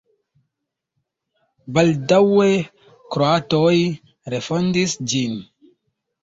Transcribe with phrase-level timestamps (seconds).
[1.75, 2.47] Baldaŭe
[3.17, 3.75] kroatoj
[4.37, 5.39] refondis ĝin.